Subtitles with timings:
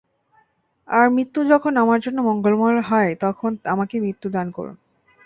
[0.87, 4.75] আর মৃত্যু যখন আমার জন্যে মঙ্গলময় হয় তখন আমাকে মৃত্যু দান করুন।